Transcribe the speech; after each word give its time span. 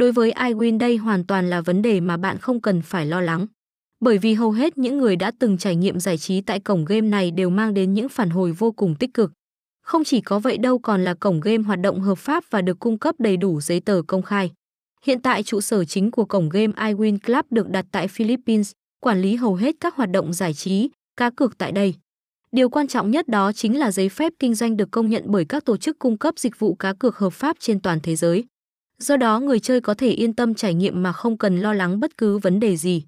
Đối 0.00 0.12
với 0.12 0.32
iWin 0.32 0.78
đây 0.78 0.96
hoàn 0.96 1.26
toàn 1.26 1.50
là 1.50 1.60
vấn 1.60 1.82
đề 1.82 2.00
mà 2.00 2.16
bạn 2.16 2.38
không 2.38 2.60
cần 2.60 2.82
phải 2.82 3.06
lo 3.06 3.20
lắng. 3.20 3.46
Bởi 4.00 4.18
vì 4.18 4.34
hầu 4.34 4.50
hết 4.50 4.78
những 4.78 4.98
người 4.98 5.16
đã 5.16 5.32
từng 5.38 5.58
trải 5.58 5.76
nghiệm 5.76 6.00
giải 6.00 6.18
trí 6.18 6.40
tại 6.40 6.60
cổng 6.60 6.84
game 6.84 7.08
này 7.08 7.30
đều 7.30 7.50
mang 7.50 7.74
đến 7.74 7.94
những 7.94 8.08
phản 8.08 8.30
hồi 8.30 8.52
vô 8.52 8.72
cùng 8.72 8.94
tích 8.94 9.14
cực. 9.14 9.32
Không 9.82 10.04
chỉ 10.04 10.20
có 10.20 10.38
vậy 10.38 10.58
đâu 10.58 10.78
còn 10.78 11.04
là 11.04 11.14
cổng 11.14 11.40
game 11.40 11.62
hoạt 11.62 11.80
động 11.80 12.00
hợp 12.00 12.18
pháp 12.18 12.44
và 12.50 12.62
được 12.62 12.78
cung 12.78 12.98
cấp 12.98 13.14
đầy 13.18 13.36
đủ 13.36 13.60
giấy 13.60 13.80
tờ 13.80 14.02
công 14.06 14.22
khai. 14.22 14.50
Hiện 15.04 15.20
tại 15.22 15.42
trụ 15.42 15.60
sở 15.60 15.84
chính 15.84 16.10
của 16.10 16.24
cổng 16.24 16.48
game 16.48 16.72
iWin 16.72 17.18
Club 17.26 17.44
được 17.50 17.68
đặt 17.68 17.86
tại 17.92 18.08
Philippines, 18.08 18.72
quản 19.00 19.22
lý 19.22 19.36
hầu 19.36 19.54
hết 19.54 19.74
các 19.80 19.94
hoạt 19.94 20.10
động 20.10 20.32
giải 20.32 20.54
trí, 20.54 20.90
cá 21.16 21.30
cược 21.30 21.58
tại 21.58 21.72
đây. 21.72 21.94
Điều 22.52 22.68
quan 22.68 22.88
trọng 22.88 23.10
nhất 23.10 23.28
đó 23.28 23.52
chính 23.52 23.78
là 23.78 23.90
giấy 23.90 24.08
phép 24.08 24.32
kinh 24.38 24.54
doanh 24.54 24.76
được 24.76 24.90
công 24.90 25.10
nhận 25.10 25.22
bởi 25.26 25.44
các 25.44 25.64
tổ 25.64 25.76
chức 25.76 25.98
cung 25.98 26.18
cấp 26.18 26.38
dịch 26.38 26.58
vụ 26.58 26.74
cá 26.74 26.92
cược 26.92 27.16
hợp 27.16 27.32
pháp 27.32 27.56
trên 27.60 27.80
toàn 27.80 28.00
thế 28.02 28.16
giới. 28.16 28.44
Do 29.00 29.16
đó 29.16 29.40
người 29.40 29.60
chơi 29.60 29.80
có 29.80 29.94
thể 29.94 30.10
yên 30.10 30.34
tâm 30.34 30.54
trải 30.54 30.74
nghiệm 30.74 31.02
mà 31.02 31.12
không 31.12 31.38
cần 31.38 31.60
lo 31.60 31.72
lắng 31.72 32.00
bất 32.00 32.18
cứ 32.18 32.38
vấn 32.38 32.60
đề 32.60 32.76
gì. 32.76 33.02